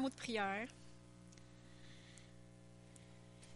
[0.00, 0.68] mot de prière.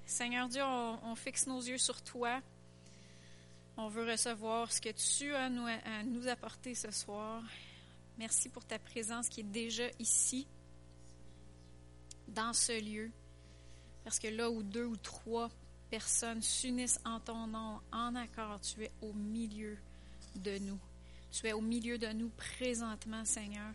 [0.06, 2.40] Seigneur Dieu, on, fixe nos yeux sur toi.
[3.76, 7.42] On veut recevoir ce que tu as nous, à nous apporter ce soir.
[8.18, 10.46] Merci pour ta présence qui est déjà ici,
[12.28, 13.10] dans ce lieu.
[14.04, 15.50] Parce que là où deux ou trois
[15.90, 19.78] personnes s'unissent en ton nom, en accord, tu es au milieu
[20.36, 20.78] de nous.
[21.32, 23.72] Tu es au milieu de nous présentement, Seigneur.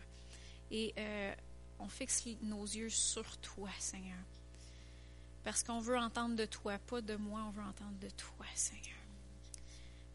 [0.70, 1.34] Et euh,
[1.80, 4.18] on fixe nos yeux sur toi, Seigneur.
[5.42, 8.84] Parce qu'on veut entendre de toi, pas de moi, on veut entendre de toi, Seigneur.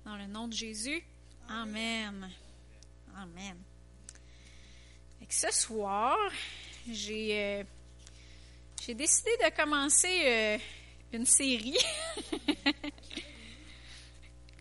[0.06, 1.04] Dans le nom de Jésus,
[1.48, 2.30] Amen.
[3.16, 3.58] Amen.
[5.22, 6.18] Et ce soir,
[6.92, 7.64] j'ai euh,
[8.82, 10.58] j'ai décidé de commencer euh,
[11.14, 11.78] une série.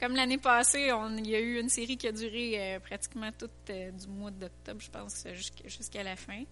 [0.00, 3.50] Comme l'année passée, il y a eu une série qui a duré euh, pratiquement tout
[3.66, 5.26] du mois d'octobre, je pense,
[5.64, 6.44] jusqu'à la fin.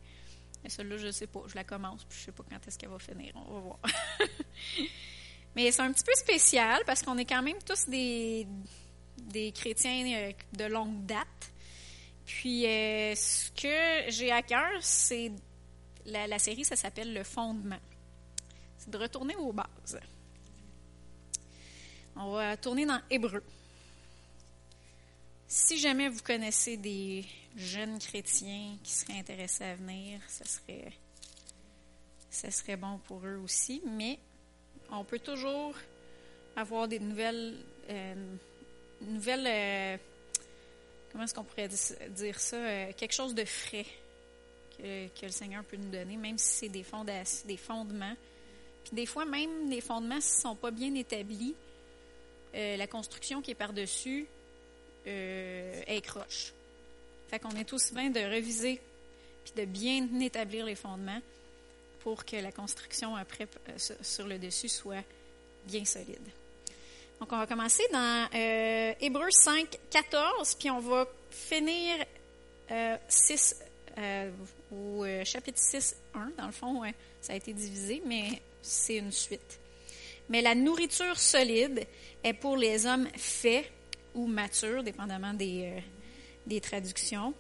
[0.64, 1.42] Et celle-là, je ne sais pas.
[1.46, 3.32] Je la commence, puis je ne sais pas quand est-ce qu'elle va finir.
[3.34, 3.78] On va voir.
[5.56, 8.46] Mais c'est un petit peu spécial parce qu'on est quand même tous des,
[9.18, 11.26] des chrétiens euh, de longue date.
[12.24, 15.32] Puis, ce que j'ai à cœur, c'est
[16.06, 17.80] la, la série, ça s'appelle Le fondement.
[18.78, 20.00] C'est de retourner aux bases.
[22.16, 23.42] On va tourner dans Hébreu.
[25.54, 30.90] Si jamais vous connaissez des jeunes chrétiens qui seraient intéressés à venir, ce serait,
[32.30, 33.82] ce serait bon pour eux aussi.
[33.84, 34.18] Mais
[34.90, 35.74] on peut toujours
[36.56, 37.58] avoir des nouvelles,
[37.90, 38.14] euh,
[39.02, 39.96] nouvelles, euh,
[41.10, 43.84] comment est-ce qu'on pourrait dire ça, euh, quelque chose de frais
[44.78, 46.86] que, que, le Seigneur peut nous donner, même si c'est des,
[47.44, 48.16] des fondements.
[48.84, 51.54] Puis des fois, même les fondements, ne sont pas bien établis,
[52.54, 54.26] la construction qui est par-dessus
[55.06, 56.52] euh, est croche.
[57.28, 58.80] Fait qu'on est tous bien de reviser
[59.44, 61.20] puis de bien établir les fondements
[62.00, 65.04] pour que la construction après euh, sur le dessus soit
[65.66, 66.18] bien solide.
[67.18, 72.04] Donc, on va commencer dans euh, Hébreux 5, 14, puis on va finir
[73.08, 73.56] 6,
[74.72, 76.32] au chapitre 6, 1.
[76.36, 76.82] Dans le fond,
[77.20, 79.60] ça a été divisé, mais c'est une suite.
[80.28, 81.86] Mais la nourriture solide
[82.24, 83.70] est pour les hommes faits
[84.14, 85.80] ou matures, dépendamment des, euh,
[86.46, 87.34] des traductions,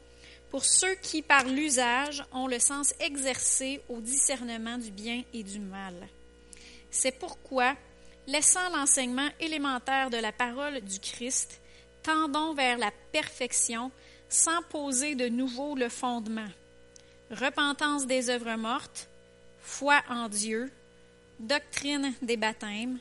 [0.50, 5.58] pour ceux qui, par l'usage, ont le sens exercé au discernement du bien et du
[5.58, 5.94] mal.
[6.90, 7.74] C'est pourquoi,
[8.26, 11.58] laissant l'enseignement élémentaire de la parole du Christ,
[12.02, 13.90] tendons vers la perfection
[14.28, 16.48] sans poser de nouveau le fondement.
[17.30, 19.08] Repentance des œuvres mortes,
[19.62, 20.70] foi en Dieu,
[21.40, 22.98] doctrine des baptêmes,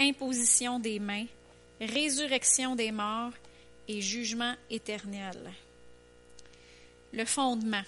[0.00, 1.26] imposition des mains,
[1.80, 3.32] résurrection des morts
[3.86, 5.38] et jugement éternel.
[7.12, 7.82] Le fondement.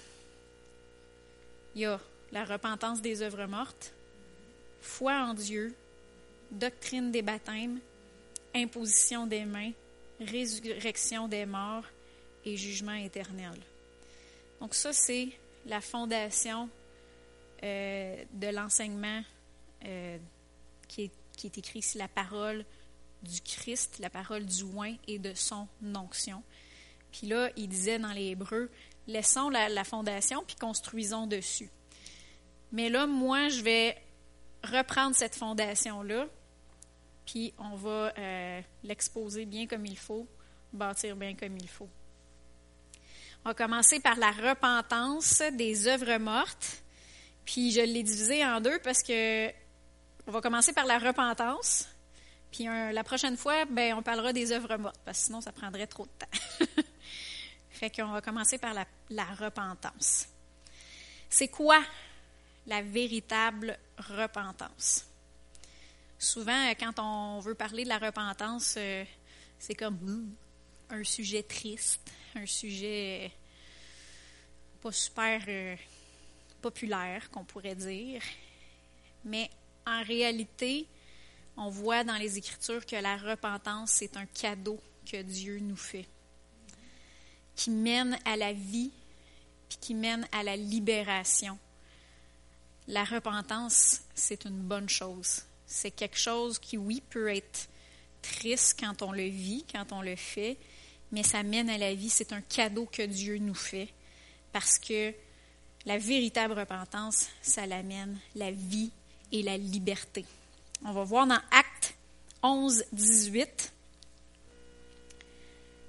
[1.75, 1.99] Il y a
[2.31, 3.93] la repentance des œuvres mortes,
[4.81, 5.73] foi en Dieu,
[6.51, 7.79] doctrine des baptêmes,
[8.55, 9.71] imposition des mains,
[10.19, 11.85] résurrection des morts
[12.45, 13.57] et jugement éternel.
[14.59, 15.29] Donc ça, c'est
[15.65, 16.69] la fondation
[17.63, 19.21] euh, de l'enseignement
[19.85, 20.17] euh,
[20.87, 21.03] qui,
[21.43, 22.65] est, écrit ici, la parole
[23.21, 26.43] du Christ, la parole du oin et de son onction.
[27.11, 28.69] Puis là, il disait dans les Hébreux,
[29.07, 31.69] laissons la, fondation, puis construisons dessus.
[32.71, 33.97] Mais là, moi, je vais
[34.63, 36.27] reprendre cette fondation-là,
[37.25, 40.27] puis on va euh, l'exposer bien comme il faut,
[40.71, 41.89] bâtir bien comme il faut.
[43.43, 46.83] On va commencer par la repentance des œuvres mortes.
[47.43, 49.49] Puis je l'ai divisé en deux parce que
[50.27, 51.87] on va commencer par la repentance.
[52.51, 55.87] Puis la prochaine fois, ben, on parlera des œuvres mortes, parce que sinon, ça prendrait
[55.87, 56.65] trop de temps.
[57.69, 60.27] fait qu'on va commencer par la, repentance.
[61.29, 61.81] C'est quoi
[62.67, 65.05] la véritable repentance?
[66.19, 69.03] Souvent, quand on veut parler de la repentance, euh,
[69.57, 70.35] c'est comme hmm,
[70.89, 73.31] un sujet triste, un sujet
[74.81, 75.75] pas super euh,
[76.61, 78.21] populaire, qu'on pourrait dire.
[79.23, 79.49] Mais
[79.85, 80.87] en réalité,
[81.57, 86.07] on voit dans les Écritures que la repentance, c'est un cadeau que Dieu nous fait,
[87.55, 88.91] qui mène à la vie,
[89.69, 91.57] puis qui mène à la libération.
[92.87, 95.43] La repentance, c'est une bonne chose.
[95.65, 97.69] C'est quelque chose qui, oui, peut être
[98.21, 100.57] triste quand on le vit, quand on le fait,
[101.11, 102.09] mais ça mène à la vie.
[102.09, 103.89] C'est un cadeau que Dieu nous fait
[104.51, 105.13] parce que
[105.85, 108.91] la véritable repentance, ça l'amène la vie
[109.31, 110.25] et la liberté.
[110.83, 111.95] On va voir dans Acte
[112.41, 113.71] 11, 18,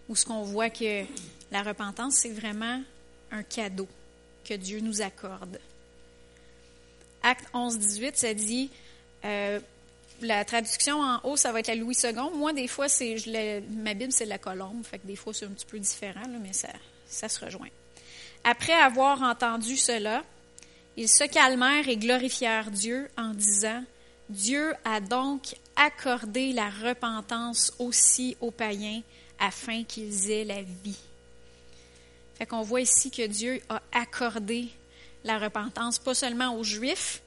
[0.09, 1.05] où ce qu'on voit que
[1.51, 2.83] la repentance, c'est vraiment
[3.31, 3.89] un cadeau
[4.45, 5.59] que Dieu nous accorde.
[7.23, 8.71] Acte 11, 18, ça dit,
[9.25, 9.61] euh,
[10.21, 12.13] la traduction en haut, ça va être la Louis II.
[12.35, 13.17] Moi, des fois, c'est
[13.71, 16.53] ma Bible, c'est la colombe, fait que des fois, c'est un petit peu différent, mais
[16.53, 16.69] ça,
[17.07, 17.69] ça se rejoint.
[18.45, 20.23] Après avoir entendu cela,
[20.97, 23.83] ils se calmèrent et glorifièrent Dieu en disant,
[24.33, 29.03] Dieu a donc accordé la repentance aussi aux païens
[29.39, 30.99] afin qu'ils aient la vie.
[32.37, 34.69] Fait qu'on voit ici que Dieu a accordé
[35.23, 37.21] la repentance, pas seulement aux Juifs,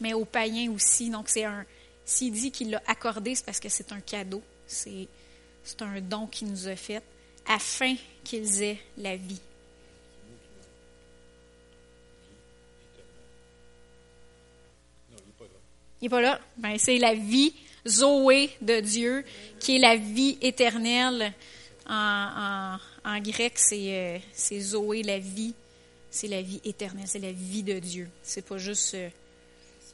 [0.00, 1.10] mais aux païens aussi.
[1.10, 1.66] Donc, c'est un,
[2.04, 5.08] s'il dit qu'il l'a accordé, c'est parce que c'est un cadeau, c'est,
[5.64, 7.02] c'est un don qu'il nous a fait,
[7.44, 9.40] afin qu'ils aient la vie.
[16.02, 16.40] Il pas là.
[16.56, 17.54] Ben, c'est la vie,
[17.86, 19.24] Zoé de Dieu,
[19.60, 21.32] qui est la vie éternelle.
[21.88, 22.78] En,
[23.20, 25.54] grec, c'est, euh, c'est Zoé, la vie.
[26.10, 28.08] C'est la vie éternelle, c'est la vie de Dieu.
[28.22, 29.08] C'est pas juste euh,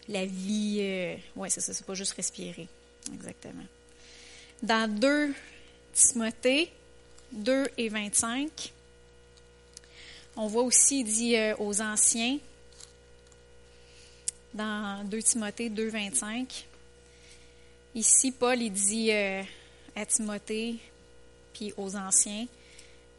[0.09, 0.79] la vie.
[0.81, 2.67] Euh, oui, c'est ça, c'est pas juste respirer.
[3.13, 3.65] Exactement.
[4.63, 5.35] Dans 2
[5.93, 6.73] Timothée
[7.33, 8.73] 2 et 25,
[10.37, 12.39] on voit aussi, dit aux anciens,
[14.55, 16.67] dans 2 Timothée 2, 25.
[17.95, 19.43] Ici, Paul, il dit euh,
[19.97, 20.77] à Timothée,
[21.53, 22.47] puis aux anciens,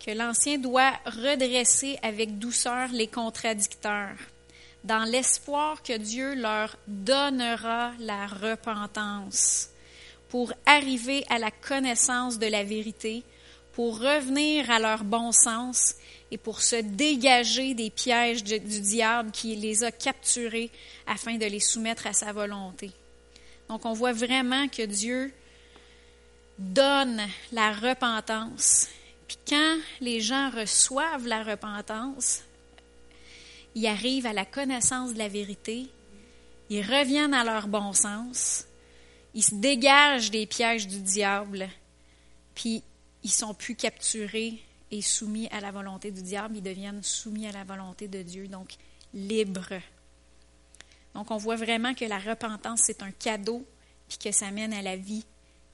[0.06, 4.16] que l'ancien doit redresser avec douceur les contradicteurs,
[4.84, 9.70] dans l'espoir que Dieu leur donnera la repentance,
[10.30, 13.24] pour arriver à la connaissance de la vérité,
[13.74, 15.96] pour revenir à leur bon sens
[16.32, 20.72] et pour se dégager des pièges du diable qui les a capturés
[21.08, 22.92] afin de les soumettre à sa volonté.
[23.68, 25.32] Donc on voit vraiment que Dieu
[26.58, 27.22] donne
[27.52, 28.88] la repentance.
[29.28, 32.42] Puis quand les gens reçoivent la repentance,
[33.76, 35.88] ils arrivent à la connaissance de la vérité,
[36.70, 38.66] ils reviennent à leur bon sens,
[39.34, 41.70] ils se dégagent des pièges du diable,
[42.56, 42.84] puis
[43.24, 44.62] ils sont plus capturés
[44.92, 48.48] et soumis à la volonté du diable, ils deviennent soumis à la volonté de Dieu,
[48.48, 48.74] donc
[49.14, 49.82] libres.
[51.14, 53.66] Donc on voit vraiment que la repentance, c'est un cadeau,
[54.08, 55.26] puis que ça mène à la vie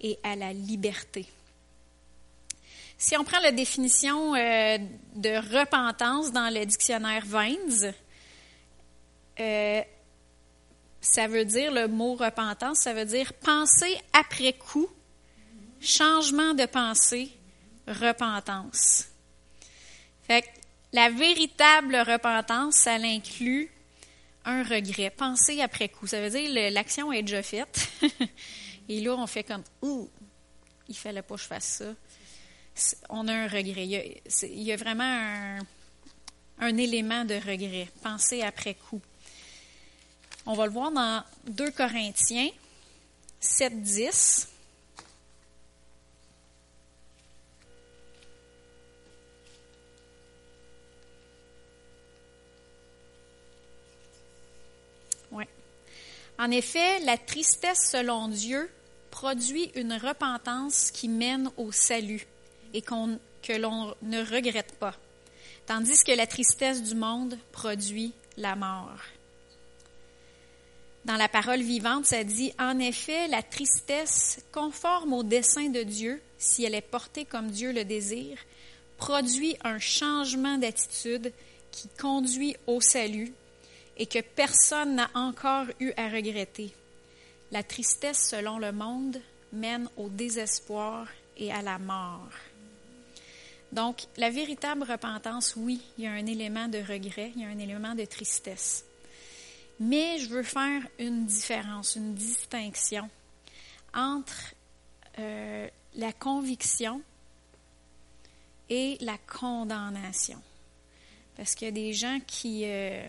[0.02, 1.26] et à la liberté.
[2.98, 4.78] Si on prend la définition euh,
[5.16, 7.94] de repentance dans le dictionnaire Vines,
[9.40, 9.82] euh,
[11.02, 14.90] ça veut dire, le mot repentance, ça veut dire penser après coup,
[15.86, 17.32] changement de pensée,
[17.88, 19.06] repentance.
[20.92, 23.70] La véritable repentance, ça l'inclut
[24.46, 26.08] un regret, penser après coup.
[26.08, 27.90] Ça veut dire l'action est déjà faite.
[28.90, 30.10] Et là, on fait comme Ouh,
[30.88, 31.84] il fallait pas que je fasse
[32.76, 32.98] ça.
[33.10, 33.86] On a un regret.
[33.86, 35.60] Il y a, vraiment un,
[36.60, 39.02] un, élément de regret, penser après coup.
[40.46, 42.50] On va le voir dans 2 Corinthiens
[43.40, 44.48] 7, 10.
[56.38, 58.70] En effet, la tristesse selon Dieu
[59.10, 62.28] produit une repentance qui mène au salut
[62.74, 64.96] et que l'on ne regrette pas,
[65.66, 69.00] tandis que la tristesse du monde produit la mort.
[71.06, 76.22] Dans la parole vivante, ça dit, en effet, la tristesse, conforme au dessein de Dieu,
[76.38, 78.40] si elle est portée comme Dieu le désire,
[78.98, 81.32] produit un changement d'attitude
[81.72, 83.34] qui conduit au salut
[83.98, 86.74] et que personne n'a encore eu à regretter.
[87.52, 89.22] La tristesse, selon le monde,
[89.54, 92.30] mène au désespoir et à la mort.
[93.72, 97.50] Donc, la véritable repentance, oui, il y a un élément de regret, il y a
[97.50, 98.86] un élément de tristesse.
[99.80, 103.10] Mais je veux faire une différence, une distinction
[103.94, 104.54] entre
[105.20, 107.02] euh, la conviction
[108.70, 110.42] et la condamnation.
[111.36, 113.08] Parce qu'il y a des gens qui, euh,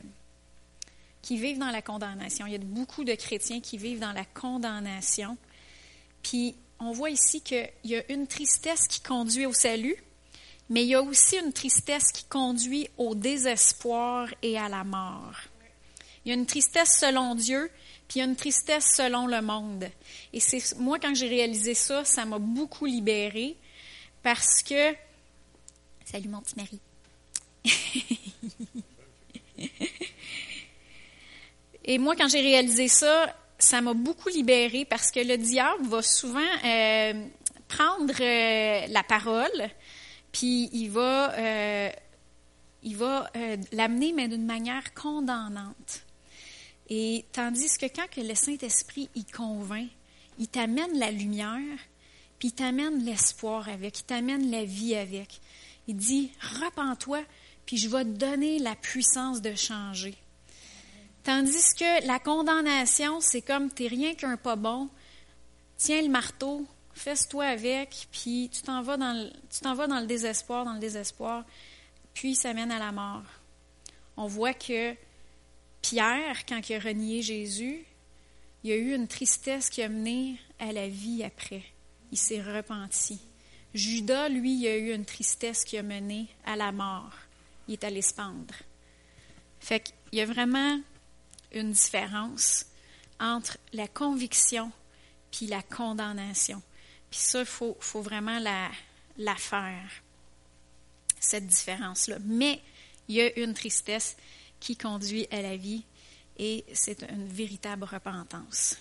[1.26, 2.46] qui vivent dans la condamnation.
[2.46, 5.36] Il y a beaucoup de chrétiens qui vivent dans la condamnation.
[6.22, 9.96] Puis on voit ici qu'il y a une tristesse qui conduit au salut,
[10.70, 15.34] mais il y a aussi une tristesse qui conduit au désespoir et à la mort.
[16.24, 17.72] Il y a une tristesse selon Dieu,
[18.06, 19.90] puis il y a une tristesse selon le monde.
[20.32, 23.56] Et c'est moi quand j'ai réalisé ça, ça m'a beaucoup libérée
[24.22, 24.94] parce que
[26.04, 26.78] salut mon petit mari.
[31.86, 36.02] Et moi, quand j'ai réalisé ça, ça m'a beaucoup libérée parce que le diable va
[36.02, 37.26] souvent euh,
[37.68, 39.70] prendre euh, la parole,
[40.32, 41.90] puis il va, euh,
[42.82, 43.30] il va
[43.72, 46.02] l'amener, mais d'une manière condamnante.
[46.88, 49.88] Et tandis que quand que le Saint-Esprit y convainc,
[50.38, 51.78] il t'amène la lumière,
[52.38, 55.40] puis il t'amène l'espoir avec, il t'amène la vie avec.
[55.88, 57.22] Il dit, repens-toi,
[57.64, 60.14] puis je vais te donner la puissance de changer.
[61.26, 64.88] Tandis que la condamnation, c'est comme t'es rien qu'un pas bon,
[65.76, 66.64] tiens le marteau,
[66.94, 71.44] fesse-toi avec, puis tu t'en vas dans le, désespoir, dans le désespoir,
[72.14, 73.24] puis ça mène à la mort.
[74.16, 74.94] On voit que
[75.82, 77.84] Pierre, quand il a renié Jésus,
[78.62, 81.64] il y a eu une tristesse qui a mené à la vie après.
[82.12, 83.18] Il s'est repenti.
[83.74, 87.14] Judas, lui, il a eu une tristesse qui a mené à la mort.
[87.66, 88.54] Il est allé se pendre.
[89.58, 90.78] Fait qu'il y a vraiment
[91.52, 92.66] une différence
[93.20, 94.70] entre la conviction
[95.30, 96.62] puis la condamnation.
[97.10, 98.70] Puis ça, il faut, vraiment la,
[99.18, 99.90] la faire,
[101.20, 102.18] cette différence-là.
[102.24, 102.60] Mais
[103.08, 104.16] il y a une tristesse
[104.60, 105.84] qui conduit à la vie
[106.38, 108.76] et c'est une véritable repentance.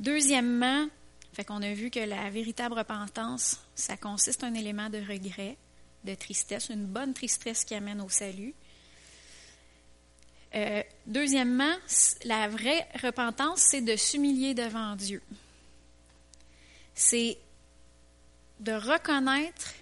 [0.00, 0.88] Deuxièmement,
[1.32, 5.56] fait qu'on a vu que la véritable repentance, ça consiste en un élément de regret,
[6.04, 8.54] de tristesse, une bonne tristesse qui amène au salut.
[10.56, 11.74] Euh, deuxièmement,
[12.24, 15.22] la vraie repentance, c'est de s'humilier devant Dieu.
[16.94, 17.36] C'est
[18.60, 19.74] de reconnaître,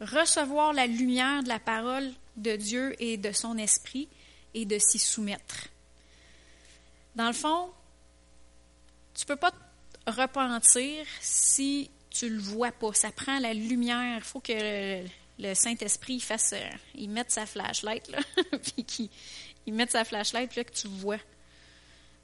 [0.00, 4.08] recevoir la lumière de la parole de Dieu et de son esprit
[4.54, 5.68] et de s'y soumettre.
[7.16, 7.70] Dans le fond,
[9.14, 12.92] tu ne peux pas te repentir si tu le vois pas.
[12.92, 14.18] Ça prend la lumière.
[14.18, 15.02] Il faut que
[15.38, 18.18] le, Saint-Esprit fasse, euh, il mette sa flashlight, là,
[18.62, 19.10] puis qu'il
[19.66, 21.18] il mette sa flashlight, puis là, tu vois.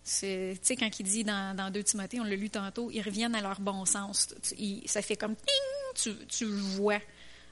[0.04, 3.34] Tu sais, quand il dit dans, dans 2 Timothée, on l'a lu tantôt, ils reviennent
[3.34, 4.34] à leur bon sens.
[4.86, 7.00] ça fait comme ting, tu, tu le vois.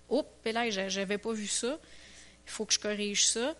[0.08, 1.78] Oh, là, j'avais pas vu ça.
[2.46, 3.54] Il faut que je corrige ça.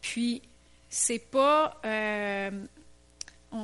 [0.00, 0.40] Puis,
[0.88, 1.78] c'est pas.
[1.84, 2.50] Euh,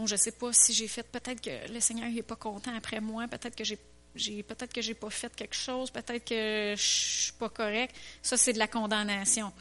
[0.05, 1.03] je sais pas si j'ai fait.
[1.05, 3.27] Peut-être que le Seigneur n'est pas content après moi.
[3.29, 3.79] Peut-être que j'ai
[4.43, 6.83] peut-être que j'ai pas fait quelque chose, peut-être que je
[7.23, 7.95] suis pas correct.
[8.23, 9.53] Ça, c'est de la condamnation.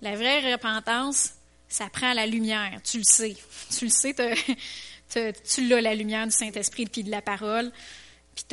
[0.00, 1.34] La vraie repentance,
[1.68, 2.80] ça prend la lumière.
[2.82, 3.36] Tu le sais.
[3.76, 4.14] Tu le sais,
[5.44, 7.70] tu l'as la lumière du Saint-Esprit puis de la parole.
[8.34, 8.44] Puis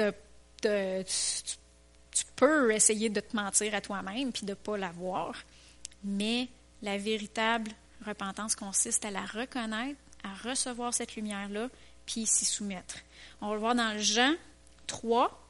[0.62, 5.36] tu, peux essayer de te mentir à toi-même puis de ne pas l'avoir.
[6.04, 6.48] Mais
[6.82, 7.72] la véritable
[8.06, 11.70] repentance consiste à la reconnaître, à recevoir cette lumière-là,
[12.06, 12.98] puis s'y soumettre.
[13.42, 14.34] On va le voir dans Jean
[14.88, 15.48] 3,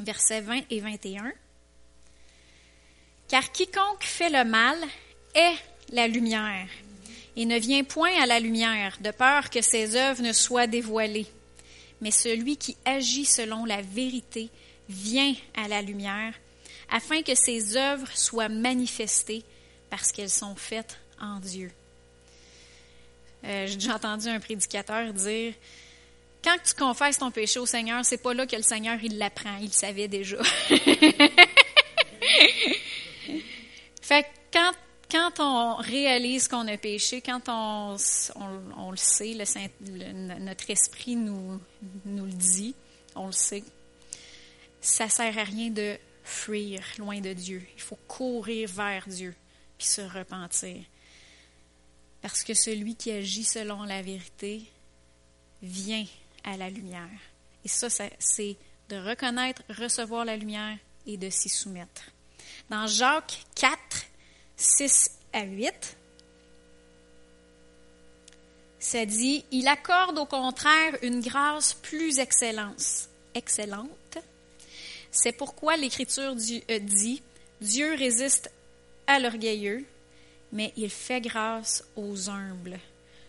[0.00, 1.32] versets 20 et 21.
[3.28, 4.78] Car quiconque fait le mal
[5.34, 5.56] est
[5.92, 6.68] la lumière
[7.36, 11.26] et ne vient point à la lumière de peur que ses œuvres ne soient dévoilées.
[12.00, 14.50] Mais celui qui agit selon la vérité
[14.88, 16.34] vient à la lumière
[16.90, 19.44] afin que ses œuvres soient manifestées
[19.90, 21.70] parce qu'elles sont faites en Dieu.
[23.44, 25.54] Euh, J'ai déjà entendu un prédicateur dire
[26.42, 29.56] quand tu confesses ton péché au Seigneur, c'est pas là que le Seigneur il l'apprend,
[29.60, 30.38] il le savait déjà.
[35.58, 37.96] on réalise qu'on a péché, quand on,
[38.90, 39.34] le sait,
[40.40, 41.60] notre esprit nous,
[42.06, 42.74] le dit,
[43.14, 43.64] on le sait,
[44.80, 47.62] ça sert à rien de fuir loin de Dieu.
[47.74, 49.34] Il faut courir vers Dieu
[49.76, 50.84] puis se repentir.
[52.20, 54.64] Parce que celui qui agit selon la vérité
[55.62, 56.04] vient
[56.44, 57.20] à la lumière.
[57.64, 57.88] Et ça,
[58.18, 58.56] c'est
[58.88, 62.10] de reconnaître, recevoir la lumière et de s'y soumettre.
[62.70, 63.78] Dans Jacques 4,
[64.56, 65.96] 6 à 8,
[68.78, 73.08] ça dit, il accorde au contraire une grâce plus excellente.
[73.34, 74.18] excellente.
[75.10, 76.34] C'est pourquoi l'Écriture
[76.70, 77.22] euh, dit,
[77.60, 78.50] Dieu résiste
[79.06, 79.84] à l'orgueilleux,
[80.52, 82.78] mais il fait grâce aux humbles.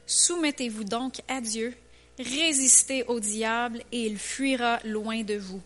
[0.05, 1.73] Soumettez-vous donc à Dieu,
[2.19, 5.61] résistez au diable et il fuira loin de vous.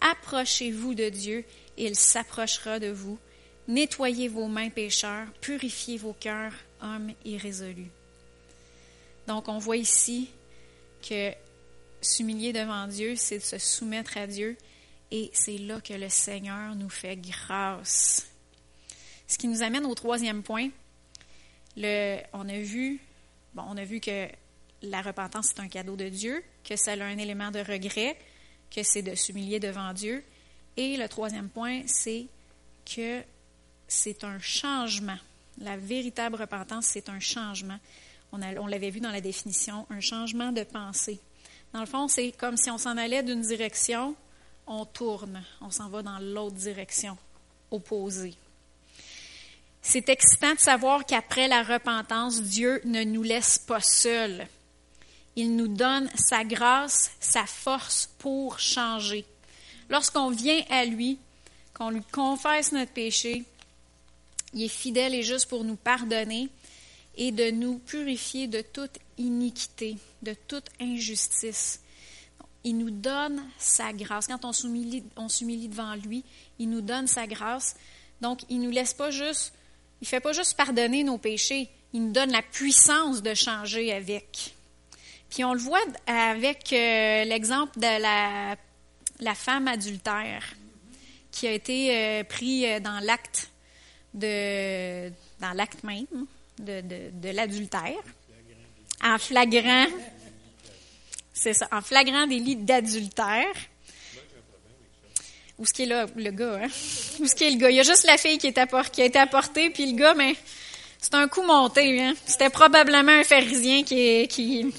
[0.00, 1.44] Approchez-vous de Dieu
[1.76, 3.18] et il s'approchera de vous.
[3.68, 7.90] Nettoyez vos mains pécheurs, purifiez vos cœurs, hommes irrésolus.
[9.26, 10.30] Donc on voit ici
[11.06, 11.32] que
[12.00, 14.56] s'humilier devant Dieu, c'est de se soumettre à Dieu
[15.10, 18.26] et c'est là que le Seigneur nous fait grâce.
[19.26, 20.70] Ce qui nous amène au troisième point.
[21.76, 22.98] Le, on a vu,
[23.54, 24.28] bon, on a vu que
[24.82, 28.16] la repentance est un cadeau de Dieu, que ça a un élément de regret,
[28.74, 30.24] que c'est de s'humilier devant Dieu.
[30.76, 32.26] Et le troisième point, c'est
[32.84, 33.22] que
[33.88, 35.16] c'est un changement.
[35.60, 37.78] La véritable repentance, c'est un changement.
[38.30, 41.18] On, l'avait vu dans la définition, un changement de pensée.
[41.72, 44.14] Dans le fond, c'est comme si on s'en allait d'une direction,
[44.66, 47.16] on tourne, on s'en va dans l'autre direction,
[47.70, 48.34] opposée.
[49.80, 54.46] C'est excitant de savoir qu'après la repentance, Dieu ne nous laisse pas seuls.
[55.36, 59.24] Il nous donne sa grâce, sa force pour changer.
[59.88, 61.18] Lorsqu'on vient à lui,
[61.72, 63.44] qu'on lui confesse notre péché,
[64.54, 66.48] il est fidèle et juste pour nous pardonner
[67.16, 71.80] et de nous purifier de toute iniquité, de toute injustice.
[72.64, 74.26] Il nous donne sa grâce.
[74.26, 76.24] Quand on s'humilie, devant lui,
[76.58, 77.74] il nous donne sa grâce.
[78.20, 79.52] Donc, il nous laisse pas juste,
[80.00, 84.54] il fait pas juste pardonner nos péchés, il nous donne la puissance de changer avec.
[85.30, 88.00] Puis on le voit avec euh, l'exemple de
[89.22, 90.42] la, femme adultère
[91.30, 93.50] qui a été euh, pris euh, dans l'acte
[94.18, 95.08] de
[95.40, 96.26] dans l'acte même
[96.58, 98.02] de, de, de l'adultère
[99.02, 99.86] en flagrant
[101.38, 103.54] c'est ça, en flagrant délit d'adultère.
[105.58, 106.68] Où ce qui est là, le gars, hein?
[107.20, 107.70] Où ce qui est le gars?
[107.70, 110.14] Il y a juste la fille qui, est qui a été apportée, puis le gars,
[110.14, 110.36] mais
[111.00, 112.14] c'est un coup monté, hein?
[112.26, 114.72] C'était probablement un pharisien qui, qui,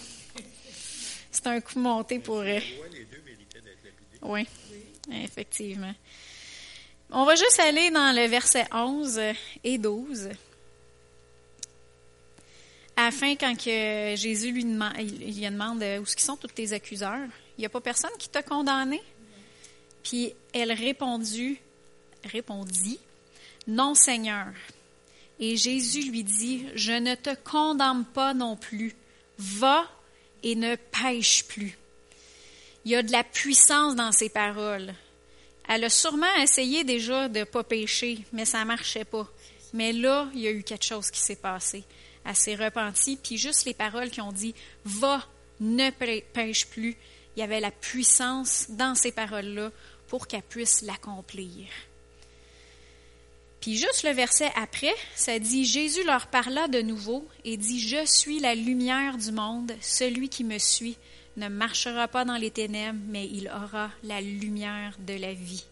[1.31, 2.39] c'est un coup monté pour.
[2.39, 2.59] Euh,
[4.21, 4.45] oui,
[5.11, 5.93] effectivement.
[7.11, 9.19] On va juste aller dans le verset 11
[9.63, 10.29] et 12.
[12.95, 17.81] Afin, quand que Jésus lui demande, où sont tous tes accuseurs, il n'y a pas
[17.81, 19.01] personne qui t'a condamné?
[20.03, 21.57] Puis elle répondit,
[22.25, 22.99] répondit,
[23.67, 24.47] non Seigneur.
[25.39, 28.93] Et Jésus lui dit, je ne te condamne pas non plus.
[29.39, 29.89] Va
[30.43, 31.75] et ne pêche plus.
[32.85, 34.93] Il y a de la puissance dans ses paroles.
[35.69, 39.27] Elle a sûrement essayé déjà de ne pas pécher, mais ça ne marchait pas.
[39.71, 41.83] Mais là, il y a eu quelque chose qui s'est passé.
[42.25, 45.23] Elle s'est repentie, puis juste les paroles qui ont dit Va,
[45.59, 46.97] ne pêche plus.
[47.35, 49.71] Il y avait la puissance dans ces paroles-là
[50.07, 51.67] pour qu'elle puisse l'accomplir.
[53.61, 58.07] Puis juste le verset après, ça dit, Jésus leur parla de nouveau et dit, Je
[58.07, 60.97] suis la lumière du monde, celui qui me suit
[61.39, 65.65] ne marchera pas dans les ténèbres, mais il aura la lumière de la vie.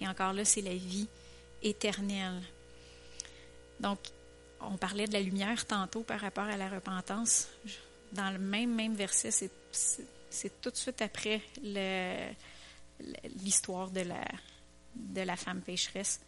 [0.00, 1.08] Et encore là, c'est la vie
[1.62, 2.42] éternelle.
[3.80, 3.98] Donc,
[4.60, 7.48] on parlait de la lumière tantôt par rapport à la repentance.
[8.12, 9.30] Dans le même, même verset,
[9.70, 11.40] c'est tout de suite après
[13.42, 14.24] l'histoire de la,
[14.94, 16.20] de la femme pécheresse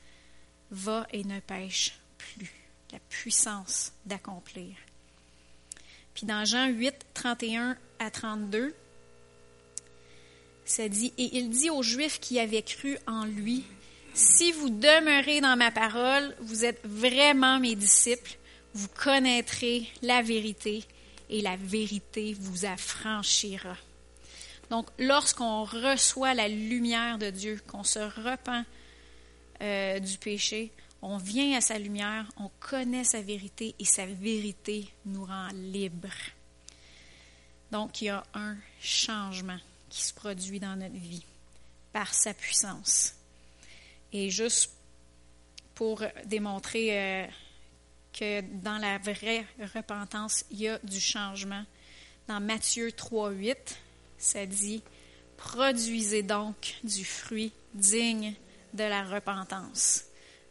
[0.70, 2.52] va et ne pêche plus.
[2.92, 4.76] La puissance d'accomplir.
[6.14, 8.74] Puis dans Jean 8, 31 à 32,
[10.64, 13.64] ça dit, et il dit aux Juifs qui avaient cru en lui,
[14.14, 18.38] si vous demeurez dans ma parole, vous êtes vraiment mes disciples,
[18.72, 20.84] vous connaîtrez la vérité
[21.28, 23.76] et la vérité vous affranchira.
[24.70, 28.64] Donc, lorsqu'on reçoit la lumière de Dieu, qu'on se repent
[29.60, 30.72] euh, du péché,
[31.02, 36.08] on vient à sa lumière, on connaît sa vérité et sa vérité nous rend libres.
[37.70, 39.58] Donc, il y a un changement
[39.94, 41.24] qui se produit dans notre vie
[41.92, 43.14] par sa puissance.
[44.12, 44.72] Et juste
[45.76, 47.26] pour démontrer euh,
[48.12, 51.64] que dans la vraie repentance, il y a du changement,
[52.26, 53.78] dans Matthieu 3, 8,
[54.18, 54.82] ça dit
[55.36, 58.34] Produisez donc du fruit digne
[58.72, 60.06] de la repentance.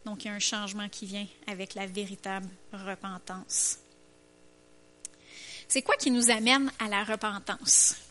[0.05, 3.79] Donc, il y a un changement qui vient avec la véritable repentance.
[5.67, 8.02] C'est quoi qui nous amène à la repentance?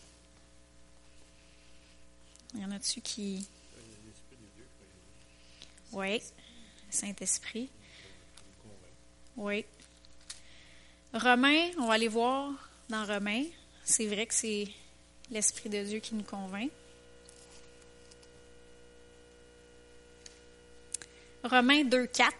[2.55, 3.47] Il y en a-tu qui.
[5.91, 6.21] Oui,
[6.89, 7.69] Saint-Esprit.
[9.37, 9.65] Oui.
[11.13, 12.51] Romains, on va aller voir
[12.89, 13.45] dans Romains.
[13.83, 14.67] C'est vrai que c'est
[15.31, 16.71] l'Esprit de Dieu qui nous convainc.
[21.43, 22.33] Romains 2, 4.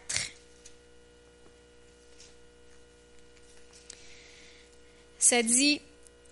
[5.19, 5.81] Ça dit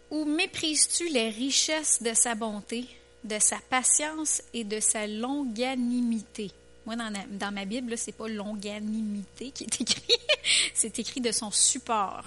[0.09, 2.87] Où méprises-tu les richesses de sa bonté,
[3.23, 6.51] de sa patience et de sa longanimité
[6.86, 10.17] Moi, dans, ma Bible, ce n'est pas longanimité qui est écrit,
[10.73, 12.25] c'est écrit de son support.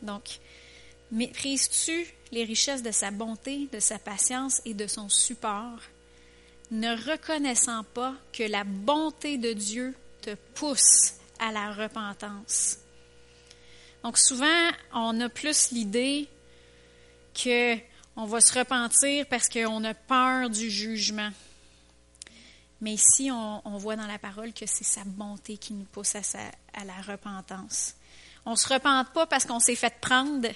[0.00, 0.38] Donc,
[1.10, 5.80] méprises-tu les richesses de sa bonté, de sa patience et de son support
[6.70, 12.78] ne reconnaissant pas que la bonté de Dieu te pousse à la repentance?
[14.02, 16.28] Donc souvent, on a plus l'idée
[17.34, 17.76] que
[18.16, 21.30] on va se repentir parce qu'on a peur du jugement.
[22.80, 26.84] Mais ici, on, voit dans la parole que c'est sa bonté qui nous pousse à,
[26.84, 27.94] la repentance.
[28.44, 30.48] On ne se repente pas parce qu'on s'est fait prendre,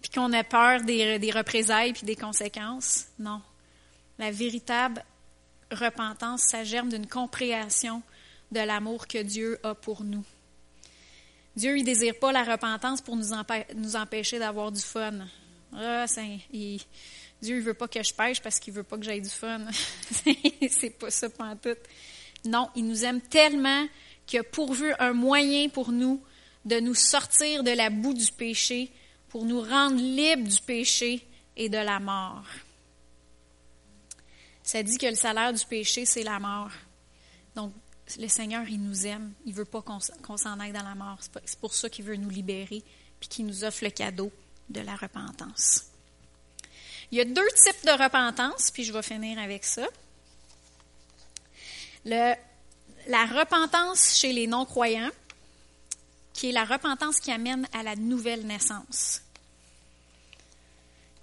[0.00, 3.04] puis qu'on a peur des, représailles puis des conséquences.
[3.18, 3.42] Non,
[4.18, 5.04] la véritable
[5.70, 8.02] repentance, ça germe d'une compréhension
[8.50, 10.24] de l'amour que Dieu a pour nous.
[11.54, 15.26] Dieu, il désire pas la repentance pour nous empêcher d'avoir du fun.
[15.76, 16.06] Ah,
[16.52, 16.80] il,
[17.42, 19.66] Dieu, il veut pas que je pêche parce qu'il veut pas que j'aie du fun.
[20.70, 21.76] c'est pas ça tout.
[22.44, 23.86] Non, il nous aime tellement
[24.26, 26.22] qu'il a pourvu un moyen pour nous
[26.64, 28.90] de nous sortir de la boue du péché,
[29.28, 32.46] pour nous rendre libres du péché et de la mort.
[34.62, 36.70] Ça dit que le salaire du péché, c'est la mort.
[37.54, 37.72] Donc,
[38.18, 39.32] le Seigneur, il nous aime.
[39.44, 41.18] Il ne veut pas qu'on s'en aille dans la mort.
[41.44, 42.82] C'est pour ça qu'il veut nous libérer,
[43.20, 44.32] puis qu'il nous offre le cadeau
[44.68, 45.84] de la repentance.
[47.10, 49.86] Il y a deux types de repentance, puis je vais finir avec ça.
[52.04, 52.36] La
[53.26, 55.10] repentance chez les non-croyants,
[56.32, 59.22] qui est la repentance qui amène à la nouvelle naissance.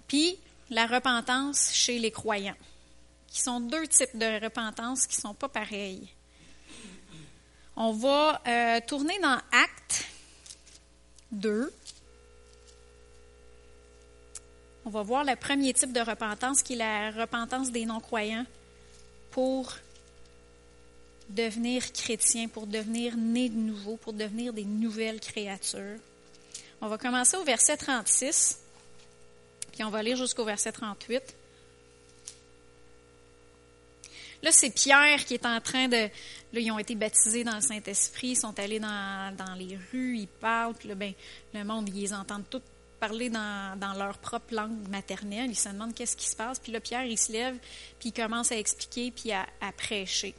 [0.08, 0.38] Puis
[0.70, 2.56] la repentance chez les croyants,
[3.28, 6.08] qui sont deux types de repentance qui ne sont pas pareils.
[7.76, 10.06] On va euh, tourner dans Acte
[11.32, 11.72] 2.
[14.84, 18.46] On va voir le premier type de repentance qui est la repentance des non-croyants
[19.30, 19.76] pour
[21.28, 25.98] devenir chrétien, pour devenir né de nouveau, pour devenir des nouvelles créatures.
[26.80, 28.58] On va commencer au verset 36,
[29.72, 31.22] puis on va lire jusqu'au verset 38.
[34.42, 35.96] Là, c'est Pierre qui est en train de...
[36.52, 40.26] Là, ils ont été baptisés dans le Saint-Esprit, ils sont allés dans, les rues, ils
[40.26, 41.12] parlent, ben,
[41.54, 42.60] le monde, ils entendent tous
[43.02, 45.50] parler dans, leur propre langue maternelle.
[45.50, 46.60] Ils se demandent qu'est-ce qui se passe.
[46.60, 47.58] Puis là, Pierre, il se lève,
[47.98, 49.44] puis il commence à expliquer, puis à,
[49.76, 50.34] prêcher.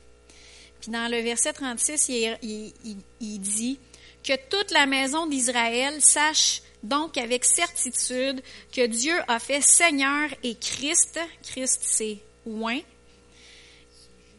[0.79, 3.79] Puis dans le verset 36, il, dit
[4.23, 10.55] que toute la maison d'Israël sache donc avec certitude que Dieu a fait Seigneur et
[10.55, 12.79] Christ, Christ c'est oint,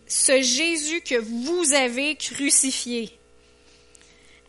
[0.07, 3.19] ce Jésus que vous avez crucifié.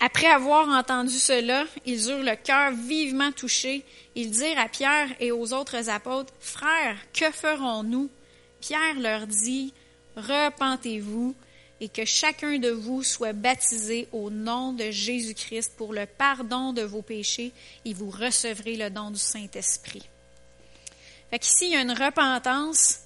[0.06, 3.84] Après avoir entendu cela, ils eurent le cœur vivement touché.
[4.13, 8.12] Ils dirent à Pierre et aux autres apôtres, Frères, que ferons-nous?
[8.62, 9.74] Pierre leur dit,
[10.15, 11.34] Repentez-vous
[11.82, 16.84] et que chacun de vous soit baptisé au nom de Jésus-Christ pour le pardon de
[16.84, 17.52] vos péchés
[17.84, 20.08] et vous recevrez le don du Saint-Esprit.
[21.32, 23.00] Fait qu'ici, il y a une repentance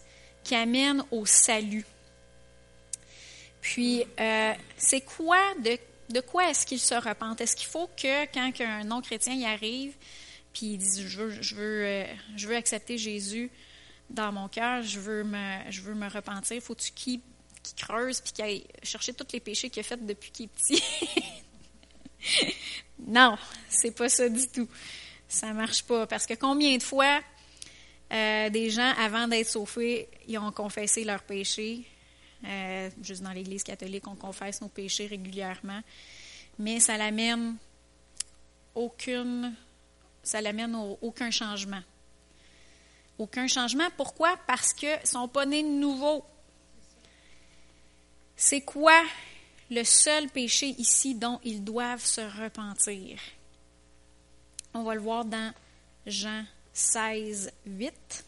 [0.43, 1.85] qui amène au salut.
[3.61, 5.77] Puis, euh, c'est quoi, de,
[6.09, 7.41] de quoi est-ce qu'il se repente?
[7.41, 9.95] Est-ce qu'il faut que quand un non-chrétien y arrive,
[10.53, 13.51] puis il dit, je veux, je veux, euh, je veux accepter Jésus
[14.09, 17.21] dans mon cœur, je veux me, je veux me repentir, faut-tu qu'il
[17.77, 20.83] creuse puis qu'il aille chercher tous les péchés qu'il a fait depuis qu'il est petit?
[23.07, 24.67] non, c'est pas ça du tout.
[25.27, 26.07] Ça marche pas.
[26.07, 27.21] Parce que combien de fois
[28.11, 31.85] euh, des gens, avant d'être sauvés, ils ont confessé leurs péchés,
[32.45, 35.81] euh, juste dans l'Église catholique, on confesse nos péchés régulièrement,
[36.57, 37.57] mais ça l'amène
[38.75, 39.53] aucune,
[40.23, 41.81] ça l'amène aucun changement.
[43.17, 43.89] Aucun changement.
[43.97, 44.37] Pourquoi?
[44.47, 46.23] Parce qu'ils ne sont pas nés de nouveau.
[48.37, 49.03] C'est quoi
[49.69, 53.19] le seul péché ici dont ils doivent se repentir?
[54.73, 55.53] On va le voir dans
[56.05, 58.25] Jean 16, 8.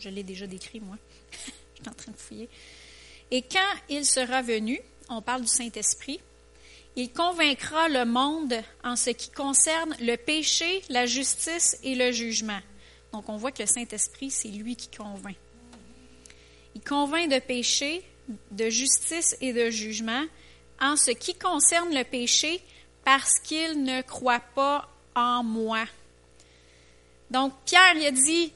[0.00, 0.96] Je l'ai déjà décrit, moi.
[1.32, 2.48] Je suis en train de fouiller.
[3.30, 6.20] Et quand il sera venu, on parle du Saint-Esprit,
[6.96, 12.60] il convaincra le monde en ce qui concerne le péché, la justice et le jugement.
[13.12, 15.36] Donc on voit que le Saint-Esprit, c'est lui qui convainc.
[16.74, 18.02] Il convainc de péché,
[18.50, 20.24] de justice et de jugement
[20.80, 22.60] en ce qui concerne le péché
[23.04, 25.84] parce qu'il ne croit pas en moi.
[27.30, 28.52] Donc Pierre il a dit,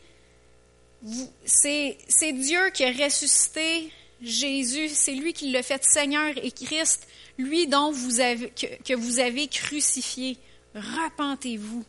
[1.44, 7.66] c'est Dieu qui a ressuscité Jésus, c'est lui qui l'a fait Seigneur et Christ, lui
[7.66, 10.38] dont vous avez, que, que vous avez crucifié.
[10.74, 11.84] Repentez-vous.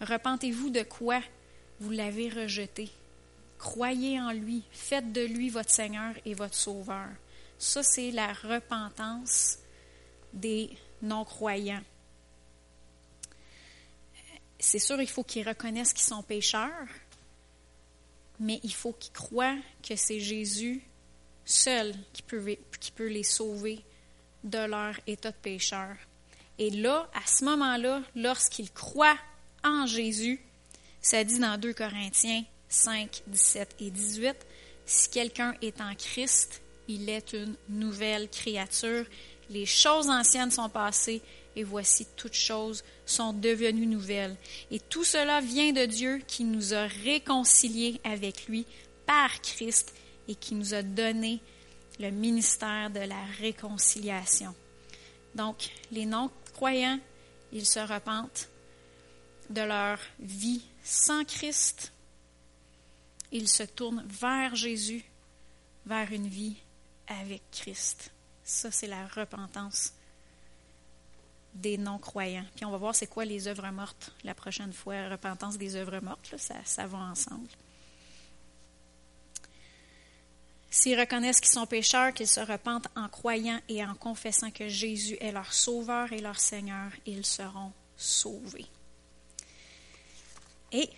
[0.00, 1.20] Repentez-vous de quoi?
[1.80, 2.90] Vous l'avez rejeté.
[3.58, 7.08] Croyez en lui, faites de lui votre Seigneur et votre Sauveur.
[7.58, 9.58] Ça, c'est la repentance
[10.32, 10.70] des
[11.02, 11.82] non-croyants.
[14.58, 16.88] C'est sûr, il faut qu'ils reconnaissent qu'ils sont pécheurs,
[18.40, 20.82] mais il faut qu'ils croient que c'est Jésus
[21.44, 23.80] seul qui peut, les sauver
[24.44, 25.94] de leur état de pécheur.
[26.58, 29.18] Et là, à ce moment-là, lorsqu'ils croient
[29.62, 30.40] en Jésus,
[31.00, 34.36] ça dit dans 2 Corinthiens 5, 17 et 18,
[34.86, 39.04] si quelqu'un est en Christ, il est une nouvelle créature.
[39.48, 41.22] Les choses anciennes sont passées
[41.56, 44.36] et voici toutes choses sont devenues nouvelles.
[44.70, 48.66] Et tout cela vient de Dieu qui nous a réconciliés avec lui
[49.06, 49.94] par Christ
[50.28, 51.40] et qui nous a donné
[51.98, 54.54] le ministère de la réconciliation.
[55.34, 57.00] Donc, les non-croyants,
[57.52, 58.48] ils se repentent
[59.50, 61.92] de leur vie sans Christ.
[63.32, 65.04] Ils se tournent vers Jésus,
[65.84, 66.56] vers une vie
[67.06, 68.12] avec Christ.
[68.44, 69.92] Ça, c'est la repentance
[71.54, 72.46] des non-croyants.
[72.56, 75.08] Puis on va voir c'est quoi les œuvres mortes la prochaine fois.
[75.08, 77.48] Repentance des œuvres mortes, ça, ça va ensemble.
[80.70, 85.16] S'ils reconnaissent qu'ils sont pécheurs, qu'ils se repentent en croyant et en confessant que Jésus
[85.20, 88.66] est leur Sauveur et leur Seigneur, ils seront sauvés.
[90.70, 90.88] Et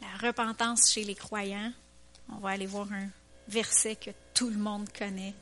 [0.00, 1.72] la repentance chez les croyants,
[2.28, 3.08] on va aller voir un
[3.46, 5.34] verset que tout le monde connaît.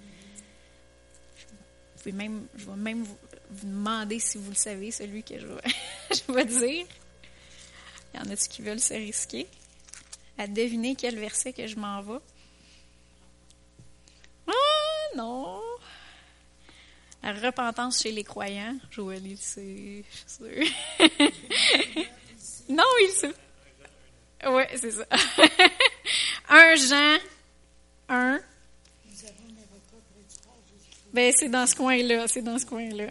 [1.99, 3.07] Je vais même, je vais même
[3.55, 6.87] vous, demander si vous le savez, celui que je vais, dire.
[8.13, 9.47] Il y en a-tu qui veulent se risquer
[10.39, 12.21] à deviner quel verset que je m'en vais?
[14.47, 15.61] Ah, non!
[17.23, 18.77] La repentance chez les croyants.
[18.91, 21.09] Joël, il sait, je suis sûr.
[22.69, 23.35] non, il sait.
[24.47, 25.07] Oui, c'est ça.
[26.51, 27.17] un Jean,
[28.11, 28.41] un.
[31.15, 33.07] Ben, c'est dans ce coin-là, c'est dans ce coin-là.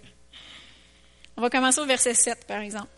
[1.36, 2.90] On va commencer au verset 7, par exemple.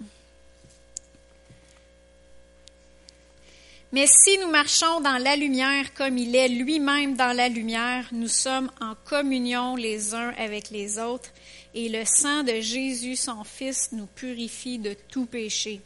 [3.91, 8.27] Mais si nous marchons dans la lumière comme il est lui-même dans la lumière, nous
[8.27, 11.29] sommes en communion les uns avec les autres,
[11.73, 15.81] et le sang de Jésus, son Fils, nous purifie de tout péché.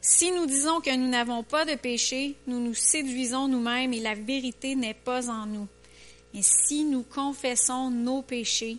[0.00, 4.14] Si nous disons que nous n'avons pas de péché, nous nous séduisons nous-mêmes et la
[4.14, 5.66] vérité n'est pas en nous.
[6.32, 8.78] Et si nous confessons nos péchés,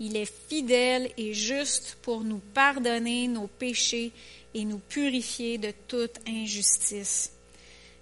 [0.00, 4.12] il est fidèle et juste pour nous pardonner nos péchés
[4.54, 7.32] et nous purifier de toute injustice.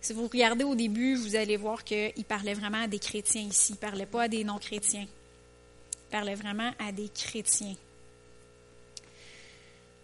[0.00, 3.72] Si vous regardez au début, vous allez voir qu'il parlait vraiment à des chrétiens ici.
[3.72, 5.06] Il ne parlait pas à des non-chrétiens.
[5.06, 7.74] Il parlait vraiment à des chrétiens.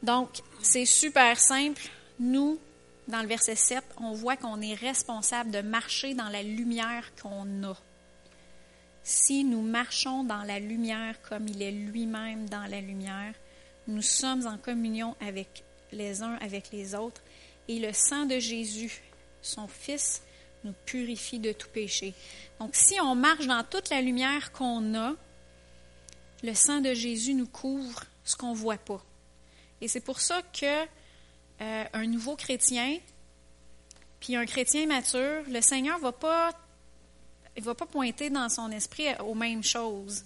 [0.02, 0.30] Donc,
[0.62, 1.82] c'est super simple.
[2.18, 2.58] Nous,
[3.08, 7.64] dans le verset 7, on voit qu'on est responsable de marcher dans la lumière qu'on
[7.64, 7.76] a.
[9.10, 13.34] Si nous marchons dans la lumière comme il est lui-même dans la lumière,
[13.88, 17.20] nous sommes en communion avec les uns avec les autres
[17.66, 19.02] et le sang de Jésus
[19.42, 20.22] son Fils
[20.62, 22.14] nous purifie de tout péché.
[22.60, 25.16] Donc, si on marche dans toute la lumière qu'on a,
[26.44, 29.04] le sang de Jésus nous couvre ce qu'on ne voit pas.
[29.80, 30.84] Et c'est pour ça que
[31.62, 32.96] euh, un nouveau chrétien,
[34.20, 36.52] puis un chrétien mature, le Seigneur va pas,
[37.56, 40.24] il va pas pointer dans son esprit aux mêmes choses.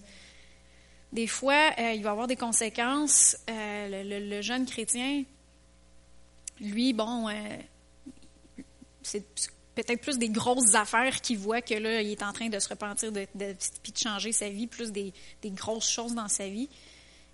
[1.12, 3.37] Des fois, euh, il va avoir des conséquences.
[3.48, 5.24] Euh, le, jeune chrétien,
[6.60, 7.28] lui, bon,
[9.02, 9.24] c'est
[9.74, 12.68] peut-être plus des grosses affaires qu'il voit que là, il est en train de se
[12.68, 15.12] repentir de, de, puis de changer sa vie, plus des,
[15.44, 16.68] grosses choses dans sa vie.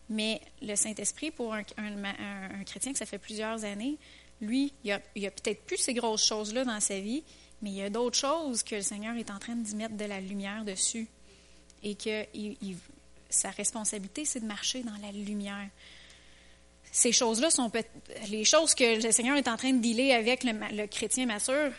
[0.08, 1.62] Mais le Saint-Esprit, pour un,
[2.64, 3.98] chrétien que ça fait plusieurs années,
[4.40, 7.22] lui, il n'y a, peut-être plus ces grosses choses-là dans sa vie,
[7.62, 10.04] mais il y a d'autres choses que le Seigneur est en train d'y mettre de
[10.04, 11.08] la lumière dessus.
[11.82, 12.24] Et que
[13.30, 15.68] sa responsabilité, c'est de marcher dans la lumière
[16.92, 17.70] ces choses-là sont
[18.28, 21.72] les choses que le Seigneur est en train de dealer avec le, chrétien mature.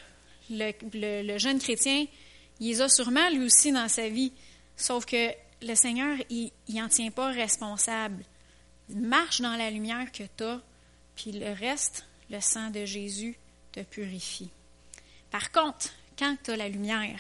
[0.50, 2.06] Le, jeune chrétien,
[2.60, 4.32] il les a sûrement lui aussi dans sa vie.
[4.78, 8.24] Sauf que le Seigneur, il n'en tient pas responsable.
[8.90, 10.62] marche dans la lumière que tu as,
[11.16, 13.38] puis le reste, le sang de Jésus
[13.74, 14.50] te purifie.
[15.32, 17.20] Par contre, quand tu as la lumière,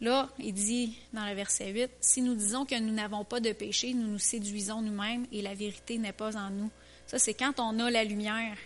[0.00, 3.52] Là, il dit dans le verset 8, Si nous disons que nous n'avons pas de
[3.52, 6.70] péché, nous nous séduisons nous-mêmes et la vérité n'est pas en nous.
[7.06, 8.56] Ça, c'est quand on a la lumière.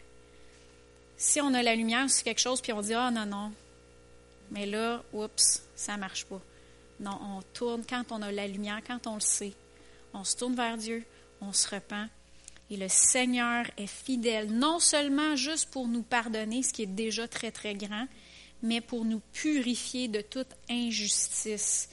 [1.17, 3.53] Si on a la lumière sur quelque chose, puis on dit, ah non, non.
[4.51, 6.41] Mais là, oups, ça ne marche pas.
[7.01, 9.55] Non, on tourne quand on a la lumière, quand on le sait.
[10.13, 11.05] On se tourne vers Dieu,
[11.41, 12.09] on se repent.
[12.73, 17.29] Et le Seigneur est fidèle, non seulement juste pour nous pardonner, ce qui est déjà
[17.29, 18.09] très, très grand,
[18.63, 21.91] mais pour nous purifier de toute injustice.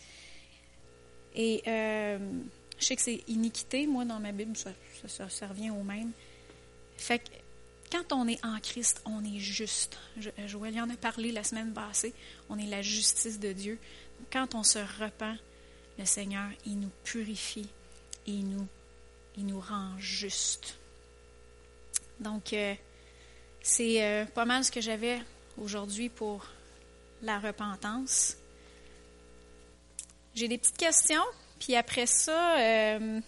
[1.36, 2.18] Et euh,
[2.80, 6.12] je sais que c'est iniquité, moi, dans ma Bible, ça, revient au même.
[6.96, 7.30] Fait que
[7.92, 9.98] quand on est en Christ, on est juste.
[10.48, 12.14] Joël y en a parlé la semaine passée.
[12.48, 13.80] On est la justice de Dieu.
[14.32, 15.36] Quand on se repent,
[15.98, 17.68] le Seigneur, il nous purifie
[18.28, 18.68] et il nous,
[19.40, 20.78] il nous rend juste.
[22.20, 22.76] Donc, euh,
[23.62, 25.22] c'est euh, pas mal ce que j'avais
[25.58, 26.46] aujourd'hui pour
[27.22, 28.36] la repentance.
[30.36, 31.24] J'ai des petites questions,
[31.60, 33.22] puis après ça, euh,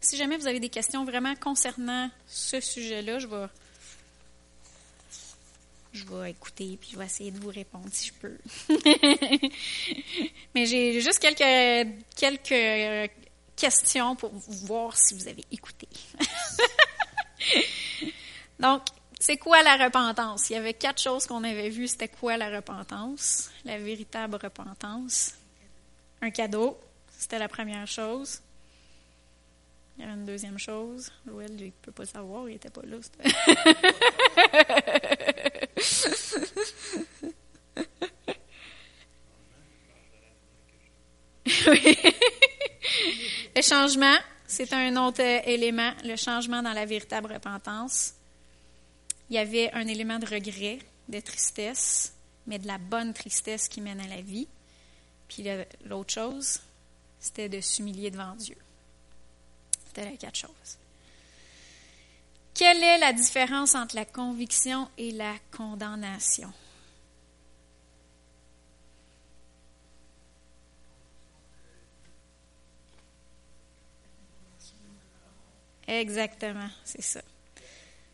[0.00, 3.46] si jamais vous avez des questions vraiment concernant ce sujet-là, je vais
[5.92, 8.38] je vais écouter puis je vais essayer de vous répondre si je peux.
[10.54, 13.10] Mais j'ai juste quelques, quelques
[13.60, 15.88] questions pour voir si vous avez écouté.
[18.58, 18.82] Donc,
[19.18, 20.50] c'est quoi la repentance?
[20.50, 21.88] Il y avait quatre choses qu'on avait vues.
[21.88, 23.50] C'était quoi la repentance?
[23.64, 25.34] La véritable repentance.
[26.22, 26.78] Un cadeau,
[27.18, 28.40] c'était la première chose.
[29.96, 31.10] Il y avait une deuxième chose.
[31.26, 32.96] Joël, il ne peut pas savoir, il n'était pas là.
[43.54, 48.14] Le changement, c'est un autre élément, le changement dans la véritable repentance.
[49.28, 52.12] Il y avait un élément de regret, de tristesse,
[52.46, 54.48] mais de la bonne tristesse qui mène à la vie.
[55.28, 55.44] Puis
[55.84, 56.60] l'autre chose,
[57.18, 58.56] c'était de s'humilier devant Dieu.
[59.86, 60.78] C'était les quatre choses.
[62.54, 66.52] Quelle est la différence entre la conviction et la condamnation?
[75.90, 77.20] Exactement, c'est ça.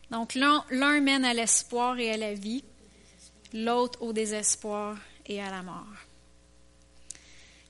[0.09, 2.63] Donc l'un mène à l'espoir et à la vie,
[3.53, 5.85] l'autre au désespoir et à la mort.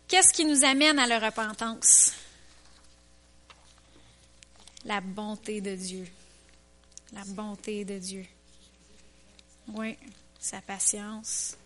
[0.08, 2.14] Qu'est-ce qui nous amène à la repentance?
[4.86, 6.08] La bonté de Dieu.
[7.12, 8.26] La bonté de Dieu.
[9.74, 9.98] Oui,
[10.40, 11.58] sa patience.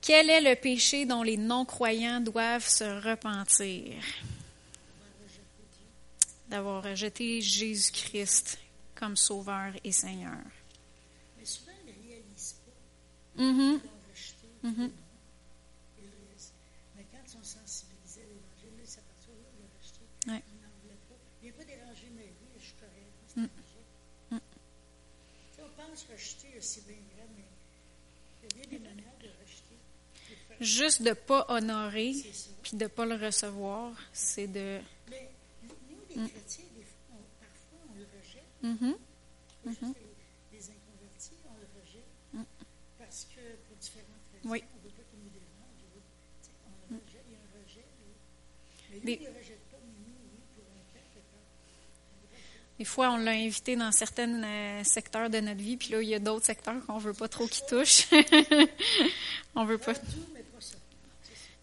[0.00, 3.94] Quel est le péché dont les non-croyants doivent se repentir?
[6.48, 8.58] D'avoir rejeté Jésus-Christ
[8.94, 10.42] comme Sauveur et Seigneur.
[11.38, 13.42] Mais souvent, ils ne réalisent pas.
[13.42, 13.80] Mm -hmm.
[14.62, 14.90] Ils mm -hmm.
[16.96, 20.04] Mais quand ils sont sensibilisés à l'Évangile, ils s'aperçoivent qu'ils l'ont rejeté.
[20.30, 20.42] Ouais.
[20.52, 21.18] Ils n'en voulaient pas.
[21.42, 23.16] Il n'a pas dérangé ma vie, je suis correct.
[23.36, 23.48] Mm.
[24.30, 24.40] Mm.
[25.58, 27.48] On pense rejeter, c'est bien grave, mais
[28.38, 29.78] il y a bien des manières de rejeter.
[30.60, 32.14] Juste de ne pas honorer,
[32.62, 34.80] puis de ne pas le recevoir, c'est de...
[35.10, 35.28] Mais
[36.16, 36.28] les Mm.
[36.30, 38.50] chrétiens, des fois, on, parfois, on le rejette.
[38.62, 38.96] Mm -hmm.
[39.64, 42.10] Pas juste les, les inconvertis, on le rejette.
[42.98, 44.60] Parce que, pour différentes raisons, Oui.
[44.72, 45.82] on ne veut pas qu'il nous dérange.
[46.90, 47.84] On le rejette, il y a un rejet.
[48.90, 51.46] Mais lui, il ne le rejette pas, mais nous, oui, pour un temps, part.
[52.78, 56.08] Des fois, on l'a invité dans certains euh, secteurs de notre vie, puis là, il
[56.08, 57.98] y a d'autres secteurs qu'on veut pas trop qu'il touche.
[59.54, 59.94] on veut pas.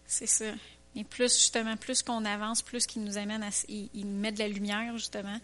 [0.06, 0.54] C'est ça.
[0.94, 3.50] Mais plus, justement, plus qu'on avance, plus qu'il nous amène à.
[3.68, 5.38] Il, il met de la lumière, justement.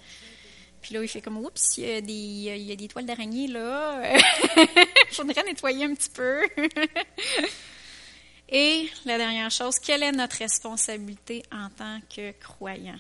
[0.81, 3.05] Puis là, il fait comme, oups, il y a des, il y a des toiles
[3.05, 4.01] d'araignée, là.
[5.11, 6.43] Je voudrais nettoyer un petit peu.
[8.49, 12.99] Et la dernière chose, quelle est notre responsabilité en tant que croyant?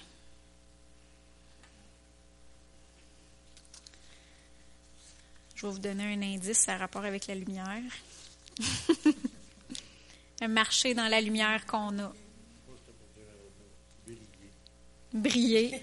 [5.56, 7.82] Je vais vous donner un indice, a rapport avec la lumière.
[10.40, 12.12] un marché dans la lumière qu'on a.
[15.12, 15.83] Briller.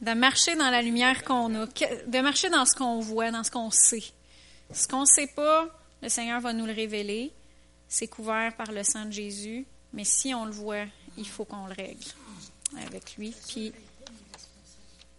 [0.00, 1.66] De marcher dans la lumière qu'on a.
[1.66, 4.04] De marcher dans ce qu'on voit, dans ce qu'on sait.
[4.72, 5.68] Ce qu'on ne sait pas,
[6.02, 7.32] le Seigneur va nous le révéler.
[7.88, 9.66] C'est couvert par le sang de Jésus.
[9.92, 12.04] Mais si on le voit, il faut qu'on le règle
[12.86, 13.34] avec lui.
[13.48, 13.72] Puis,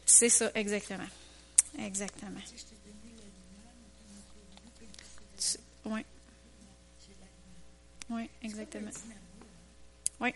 [0.05, 1.07] c'est ça, exactement.
[1.77, 2.39] Exactement.
[5.85, 6.05] Oui.
[8.09, 8.91] Oui, exactement.
[10.19, 10.33] Oui.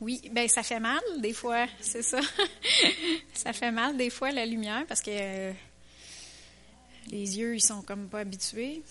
[0.00, 2.20] Oui, ben ça fait mal des fois, c'est ça.
[3.34, 5.52] ça fait mal des fois la lumière parce que euh,
[7.08, 8.82] les yeux ils sont comme pas habitués.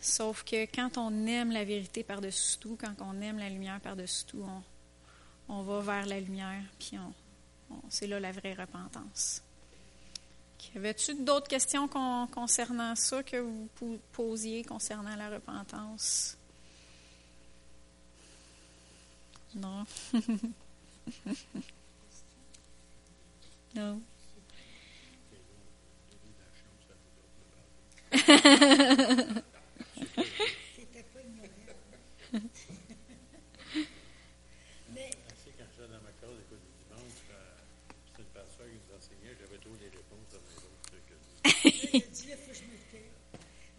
[0.00, 4.24] Sauf que quand on aime la vérité par-dessus tout, quand on aime la lumière par-dessus
[4.26, 4.44] tout,
[5.48, 9.42] on, on va vers la lumière, puis on, c'est là la vraie repentance.
[10.74, 13.68] Y avait-tu d'autres questions con- concernant ça que vous
[14.12, 16.36] posiez concernant la repentance?
[19.54, 19.86] Tais.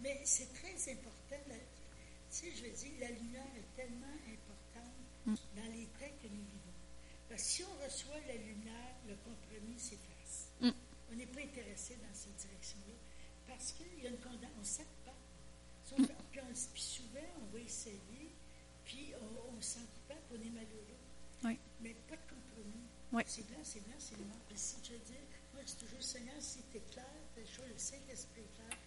[0.02, 1.38] Mais c'est très important.
[1.48, 1.54] tu
[2.30, 2.64] sais, je
[3.00, 4.53] la lumière est tellement importante
[5.26, 6.74] dans les temps que nous vivons.
[7.30, 10.50] Parce que si on reçoit la lumière, le compromis s'efface.
[10.62, 10.70] Mm.
[11.12, 12.94] On n'est pas intéressé dans cette direction-là.
[13.48, 14.50] Parce qu'il y a une condamnation.
[14.58, 15.16] On ne sait pas.
[15.86, 18.34] Fait- puis, on- puis souvent, on va essayer,
[18.84, 21.00] puis on, on se sent coupable, on est malheureux.
[21.44, 21.60] Oui.
[21.82, 22.88] Mais pas de compromis.
[23.12, 23.24] Oui.
[23.28, 24.38] C'est blanc, c'est blanc, c'est noir.
[24.50, 25.22] Mais si tu veux dire,
[25.54, 27.06] moi, je dis toujours, Seigneur, si tu es clair,
[27.36, 28.78] le Saint-Esprit est clair,